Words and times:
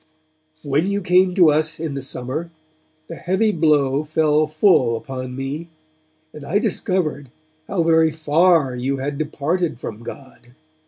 'When 0.63 0.87
you 0.87 0.99
came 0.99 1.35
to 1.35 1.51
us 1.51 1.79
in 1.79 1.93
the 1.93 2.01
summer, 2.01 2.49
the 3.07 3.17
heavy 3.17 3.51
blow 3.51 4.03
fell 4.03 4.47
full 4.47 4.97
upon 4.97 5.35
me; 5.35 5.69
and 6.33 6.43
I 6.43 6.57
discovered 6.57 7.29
how 7.67 7.83
very 7.83 8.09
far 8.09 8.75
you 8.75 8.97
had 8.97 9.19
departed 9.19 9.79
from 9.79 10.01
God. 10.01 10.55